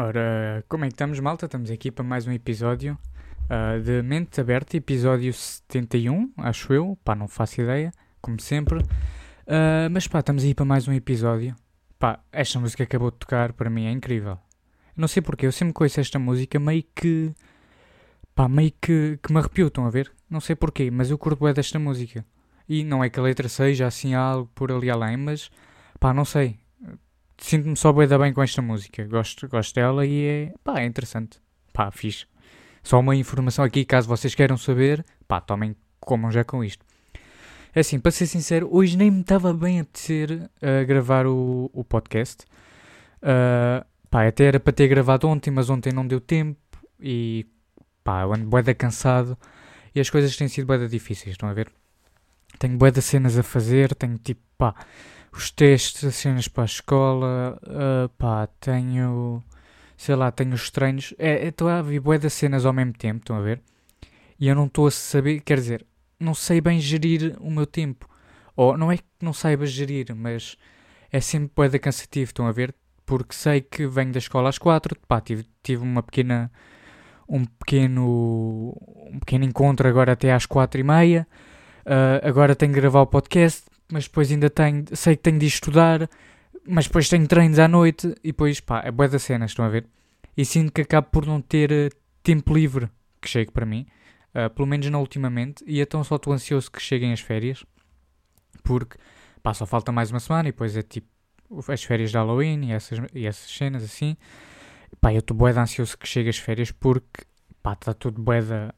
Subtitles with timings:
[0.00, 1.46] Ora, como é que estamos, malta?
[1.46, 2.96] Estamos aqui para mais um episódio
[3.50, 6.96] uh, de Mente Aberta, episódio 71, acho eu.
[7.02, 8.78] Pá, não faço ideia, como sempre.
[8.78, 11.52] Uh, mas pá, estamos aí para mais um episódio.
[11.98, 14.38] Pá, esta música acabou de tocar, para mim é incrível.
[14.96, 17.34] Não sei porquê, eu sempre conheço esta música meio que.
[18.36, 20.12] pá, meio que, que me arrepiou, estão a ver?
[20.30, 22.24] Não sei porquê, mas eu curto bem desta música.
[22.68, 25.50] E não é que a letra seja assim algo por ali além, mas
[25.98, 26.56] pá, não sei
[27.38, 29.04] sinto-me só bem bem com esta música.
[29.04, 31.40] Gosto, gosto dela e é, pá, é interessante.
[31.72, 32.26] Pá, fixe.
[32.82, 36.84] Só uma informação aqui, caso vocês queiram saber, pá, tomem, comam já com isto.
[37.74, 41.70] É assim, para ser sincero, hoje nem me estava bem a apetecer uh, gravar o,
[41.72, 42.44] o podcast.
[43.18, 46.58] Uh, pá, até era para ter gravado ontem, mas ontem não deu tempo
[46.98, 47.46] e
[48.02, 49.36] pá, eu ando boeda cansado
[49.94, 51.70] e as coisas têm sido boeda difíceis, estão a ver?
[52.58, 54.74] Tenho boeda cenas a fazer, tenho tipo, pá,
[55.32, 59.42] os testes, as cenas para a escola, uh, pá, tenho,
[59.96, 62.92] sei lá, tenho os treinos, é, estou é, a ver bué das cenas ao mesmo
[62.92, 63.60] tempo, estão a ver?
[64.38, 65.86] E eu não estou a saber, quer dizer,
[66.18, 68.08] não sei bem gerir o meu tempo,
[68.56, 70.56] ou não é que não saiba gerir, mas
[71.12, 72.74] é sempre bué da cansativo, estão a ver?
[73.06, 76.50] Porque sei que venho da escola às quatro, pá, tive, tive uma pequena,
[77.28, 78.76] um pequeno,
[79.12, 81.26] um pequeno encontro agora até às quatro e meia,
[81.86, 85.46] uh, agora tenho que gravar o podcast, mas depois ainda tenho, sei que tenho de
[85.46, 86.08] estudar,
[86.66, 89.68] mas depois tenho treinos à noite e depois, pá, é boa da cena, estão a
[89.68, 89.86] ver?
[90.36, 92.88] E sinto que acabo por não ter uh, tempo livre
[93.20, 93.86] que chegue para mim,
[94.34, 97.64] uh, pelo menos não ultimamente, e então só estou ansioso que cheguem as férias,
[98.62, 98.98] porque,
[99.42, 101.08] pá, só falta mais uma semana e depois é tipo
[101.68, 104.16] as férias de Halloween e essas, e essas cenas assim.
[105.00, 107.24] Pá, eu estou bué ansioso que chegue as férias porque,
[107.62, 108.74] pá, está tudo bué da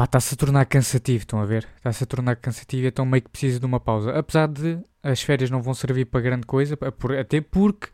[0.00, 1.68] pá, está-se a tornar cansativo, estão a ver?
[1.76, 4.18] Está-se a tornar cansativo, então meio que precisa de uma pausa.
[4.18, 6.78] Apesar de as férias não vão servir para grande coisa,
[7.20, 7.88] até porque,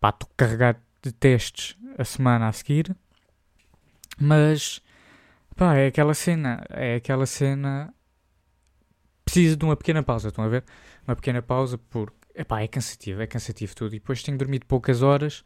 [0.00, 2.96] pá, estou carregado de testes a semana a seguir,
[4.20, 4.80] mas,
[5.56, 7.92] pá, é aquela cena, é aquela cena,
[9.24, 10.62] precisa de uma pequena pausa, estão a ver?
[11.08, 15.02] Uma pequena pausa porque, pá, é cansativo, é cansativo tudo, e depois tenho dormido poucas
[15.02, 15.42] horas,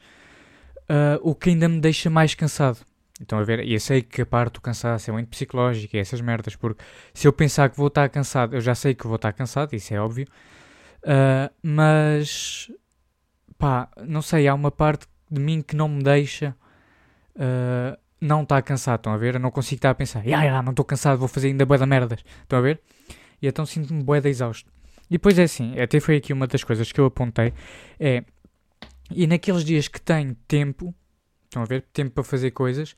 [0.91, 2.85] uh, o que ainda me deixa mais cansado.
[3.23, 6.21] Então, a ver, e eu sei que a parte do cansaço é muito psicológica, essas
[6.21, 6.83] merdas, porque
[7.15, 9.95] se eu pensar que vou estar cansado, eu já sei que vou estar cansado, isso
[9.95, 10.27] é óbvio,
[11.05, 12.69] uh, mas
[13.57, 16.57] pá, não sei, há uma parte de mim que não me deixa
[17.37, 19.35] uh, não estar cansado, estão a ver?
[19.35, 21.79] Eu não consigo estar a pensar, ah, ah, não estou cansado, vou fazer ainda bué
[21.79, 22.81] da merdas, estão a ver?
[23.41, 24.69] E então sinto-me bué da exausto.
[25.09, 27.53] E depois é assim, até foi aqui uma das coisas que eu apontei,
[28.01, 28.25] é,
[29.13, 30.93] e naqueles dias que tenho tempo,
[31.53, 31.85] Estão a ver?
[31.93, 32.97] Tempo para fazer coisas.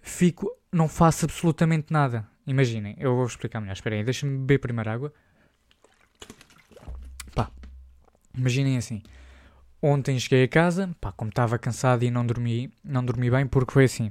[0.00, 2.26] Fico, não faço absolutamente nada.
[2.46, 3.74] Imaginem, eu vou explicar melhor.
[3.74, 5.12] Espera aí, deixa-me beber primeiro água.
[7.34, 7.50] Pá,
[8.34, 9.02] imaginem assim.
[9.82, 13.74] Ontem cheguei a casa, pá, como estava cansado e não dormi, não dormi bem, porque
[13.74, 14.10] foi assim.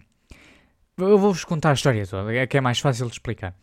[0.96, 3.56] Eu vou-vos contar a história toda, é que é mais fácil de explicar.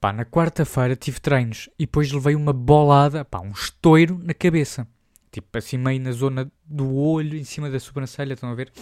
[0.00, 4.88] Pá, na quarta-feira tive treinos e depois levei uma bolada, pá, um estouro na cabeça.
[5.30, 8.72] Tipo, assim meio na zona do olho, em cima da sobrancelha, estão a ver?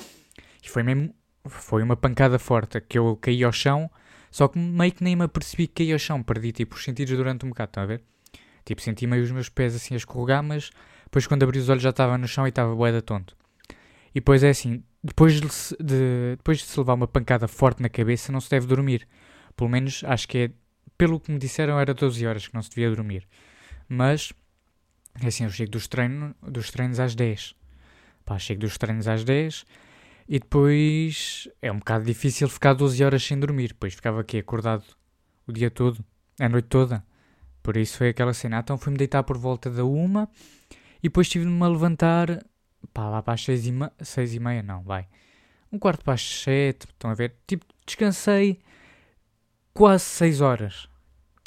[0.65, 1.15] E foi mesmo.
[1.47, 3.91] Foi uma pancada forte que eu caí ao chão,
[4.31, 6.23] só que meio que nem me apercebi que caí ao chão.
[6.23, 8.03] Perdi tipo os sentidos durante um bocado, estão a ver?
[8.65, 10.71] Tipo, senti meio os meus pés assim a escorregar, mas
[11.05, 13.37] depois quando abri os olhos já estava no chão e estava boeda tonto.
[14.15, 15.49] E depois é assim, depois de,
[15.79, 19.07] de, depois de se levar uma pancada forte na cabeça não se deve dormir.
[19.55, 20.51] Pelo menos acho que é,
[20.97, 23.29] pelo que me disseram era 12 horas que não se devia dormir.
[23.87, 24.33] Mas,
[25.23, 27.55] é assim, eu chego dos, treino, dos treinos às 10.
[28.25, 29.67] Pá, chego dos treinos às 10,
[30.29, 33.69] e depois é um bocado difícil ficar 12 horas sem dormir.
[33.69, 34.85] Depois ficava aqui acordado
[35.47, 36.05] o dia todo,
[36.41, 37.05] a noite toda.
[37.63, 38.59] Por isso foi aquela cena.
[38.59, 40.29] Então fui-me deitar por volta da uma
[40.99, 42.45] e depois tive-me a levantar
[42.93, 43.89] pá, lá para as seis e, me...
[44.03, 45.07] seis e meia, não, vai.
[45.71, 47.37] Um quarto para as sete, estão a ver?
[47.47, 48.61] Tipo, descansei
[49.73, 50.89] quase seis horas.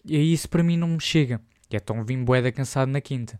[0.05, 1.41] E isso para mim não me chega.
[1.71, 3.39] E então vim boeda cansado na quinta.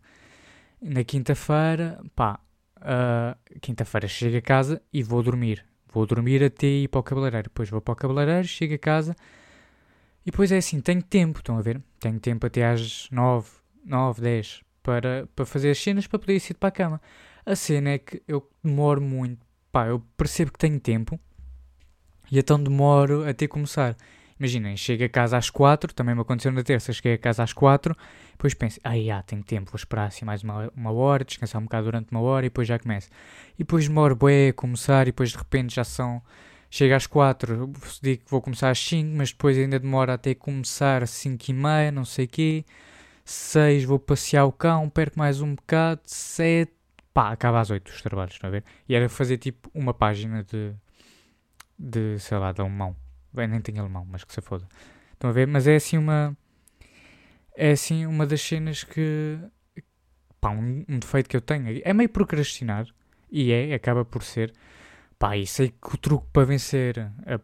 [0.81, 2.39] Na quinta-feira, pá,
[2.81, 5.65] uh, quinta-feira chego a casa e vou dormir.
[5.91, 7.49] Vou dormir até ir para o cabeleireiro.
[7.49, 9.15] Depois vou para o cabeleireiro, chego a casa
[10.27, 11.81] e depois é assim, tenho tempo, estão a ver?
[12.01, 13.49] Tenho tempo até às 9,
[13.85, 17.01] 9, 10 para, para fazer as cenas para poder ir para a cama.
[17.45, 19.39] A cena é que eu demoro muito.
[19.71, 21.17] Pá, eu percebo que tenho tempo
[22.29, 23.95] e então demoro até começar.
[24.39, 27.53] Imaginem, chego a casa às 4, também me aconteceu na terça, cheguei a casa às
[27.53, 27.95] 4,
[28.31, 31.65] depois penso, ah, já, tenho tempo, vou esperar assim mais uma, uma hora, descansar um
[31.65, 33.09] bocado durante uma hora e depois já começo.
[33.55, 36.21] E depois demoro bué a começar e depois de repente já são,
[36.69, 41.01] chego às 4, digo que vou começar às 5, mas depois ainda demora até começar
[41.01, 42.65] às 5 e meia, não sei o quê.
[43.25, 46.71] 6, vou passear o cão, perco mais um bocado, 7,
[47.13, 48.63] pá, acaba às 8 os trabalhos, estão a ver?
[48.87, 50.73] E era fazer tipo uma página de,
[51.77, 52.95] de sei lá, de alemão.
[53.37, 54.67] Bem, nem tenho alemão, mas que se foda.
[55.13, 55.45] Estão a ver?
[55.45, 56.35] Mas é assim uma.
[57.55, 59.37] É assim uma das cenas que.
[60.41, 61.79] Pá, um, um defeito que eu tenho.
[61.83, 62.87] É meio procrastinar.
[63.31, 64.51] E é, acaba por ser.
[65.19, 66.97] Pá, e sei que o truque para vencer
[67.27, 67.35] a,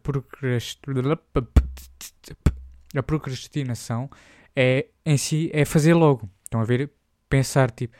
[2.97, 4.09] a procrastinação
[4.55, 6.27] é em si é fazer logo.
[6.43, 6.89] Estão a ver?
[7.29, 7.95] Pensar tipo,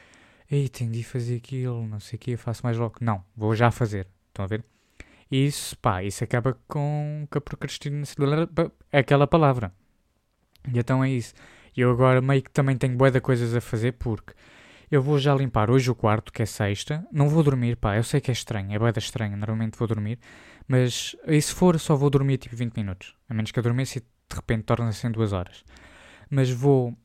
[0.49, 2.95] ei, tenho de fazer aquilo, não sei o que, faço mais logo.
[3.01, 4.07] Não, vou já fazer.
[4.29, 4.63] Estão a ver?
[5.31, 8.15] Isso, pá, isso acaba com, com a procrastinação.
[8.91, 9.73] É aquela palavra.
[10.71, 11.33] E então é isso.
[11.75, 14.33] Eu agora meio que também tenho boa de coisas a fazer porque
[14.93, 17.03] eu vou já limpar hoje o quarto, que é sexta.
[17.11, 17.97] Não vou dormir, pá.
[17.97, 19.35] Eu sei que é estranho, é boeda estranha.
[19.35, 20.19] Normalmente vou dormir.
[20.67, 23.15] Mas e se for, só vou dormir tipo 20 minutos.
[23.27, 25.63] A menos que eu dormisse e de repente torna-se em duas horas.
[26.29, 26.95] Mas vou,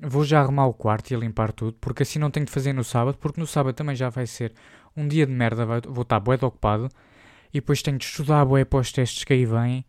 [0.00, 1.76] vou já arrumar o quarto e limpar tudo.
[1.78, 3.18] Porque assim não tenho de fazer no sábado.
[3.18, 4.54] Porque no sábado também já vai ser
[4.96, 5.66] um dia de merda.
[5.66, 6.88] Vou estar boeda ocupado.
[7.52, 9.84] E depois tenho de estudar boé para os testes que aí vêm.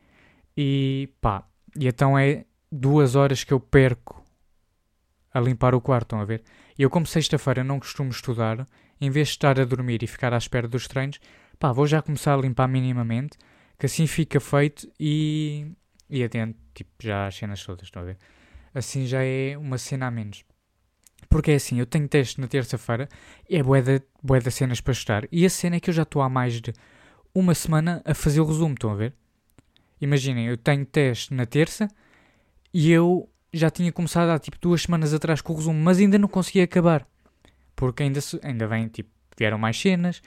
[0.55, 1.43] E pá.
[1.79, 4.23] E então é duas horas que eu perco
[5.33, 6.43] a limpar o quarto, estão a ver?
[6.77, 8.65] Eu, como sexta-feira não costumo estudar,
[8.99, 11.19] em vez de estar a dormir e ficar à espera dos treinos,
[11.59, 13.37] pá, vou já começar a limpar minimamente,
[13.77, 15.71] que assim fica feito e,
[16.09, 18.17] e atento, tipo, já as cenas todas, estão a ver?
[18.73, 20.43] Assim já é uma cena a menos.
[21.29, 23.09] Porque é assim, eu tenho teste na terça-feira
[23.49, 25.27] é bué de, bué de cenas para estudar.
[25.31, 26.73] E a cena é que eu já estou há mais de
[27.37, 29.13] uma semana a fazer o resumo, estão a ver?
[30.01, 31.87] Imaginem, eu tenho teste na terça
[32.73, 36.17] e eu já tinha começado há tipo duas semanas atrás com o resumo, mas ainda
[36.17, 37.07] não consegui acabar.
[37.75, 40.21] Porque ainda, ainda vem, tipo, vieram mais cenas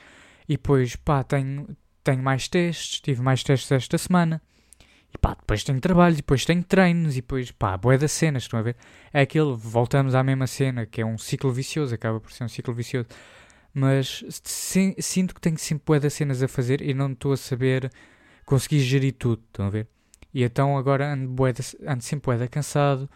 [0.49, 4.41] e depois, pá, tenho, tenho mais testes, tive mais testes esta semana.
[5.13, 8.61] E pá, depois tenho trabalho, depois tenho treinos, e depois, pá, boé das cenas, estão
[8.61, 8.77] a ver?
[9.13, 12.49] É aquele, voltamos à mesma cena, que é um ciclo vicioso, acaba por ser um
[12.49, 13.09] ciclo vicioso.
[13.73, 17.37] Mas sim, sinto que tenho sempre boé das cenas a fazer e não estou a
[17.37, 17.91] saber
[18.45, 19.87] conseguir gerir tudo, estão a ver?
[20.35, 23.09] E então agora ando, boeda, ando sempre boeda cansado,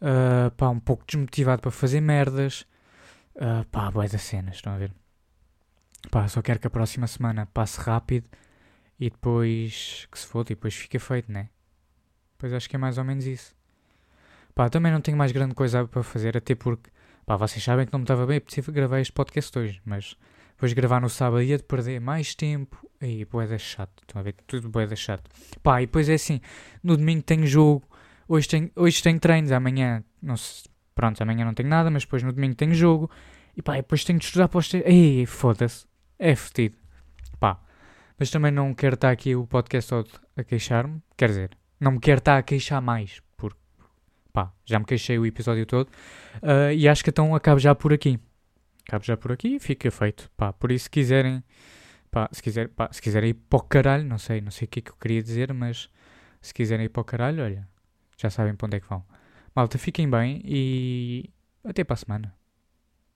[0.00, 2.66] uh, pá, um pouco desmotivado para fazer merdas,
[3.36, 4.92] uh, pá, boeda cenas, estão a ver?
[6.10, 8.26] Pá, só quero que a próxima semana passe rápido
[8.98, 11.48] e depois que se foda e depois fica feito, né?
[12.38, 13.54] Pois acho que é mais ou menos isso.
[14.54, 16.90] Pá, também não tenho mais grande coisa para fazer, até porque,
[17.28, 20.16] pá, vocês sabem que não me estava bem preciso gravar este podcast hoje, mas
[20.52, 22.78] depois gravar no sábado ia de perder mais tempo.
[22.98, 24.00] Aí, boeda chato.
[24.00, 24.34] Estão a ver?
[24.46, 25.30] Tudo boeda chato.
[25.62, 26.40] Pá, e depois é assim:
[26.82, 27.86] no domingo tenho jogo,
[28.26, 32.22] hoje tenho, hoje tenho treinos, amanhã, não sei, pronto, amanhã não tenho nada, mas depois
[32.22, 33.10] no domingo tenho jogo.
[33.54, 35.86] E pá, e depois tenho de estudar para os Ei, foda-se.
[36.18, 36.78] É fedido.
[37.38, 37.60] Pá.
[38.18, 41.02] Mas também não quero estar aqui o podcast todo a queixar-me.
[41.14, 43.20] Quer dizer, não me quero estar a queixar mais.
[43.36, 43.60] Porque,
[44.38, 45.88] pá, já me queixei o episódio todo.
[46.36, 48.20] Uh, e acho que então acabo já por aqui.
[48.86, 50.30] Acabo já por aqui e fica feito.
[50.36, 51.42] Pá, por isso, se quiserem,
[52.08, 54.68] pá, se, quiser, pá, se quiserem ir para o caralho, não sei, não sei o
[54.68, 55.90] que é que eu queria dizer, mas
[56.40, 57.68] se quiserem ir para o caralho, olha,
[58.16, 59.04] já sabem para onde é que vão.
[59.54, 61.30] Malta, fiquem bem e
[61.64, 62.37] até para a semana.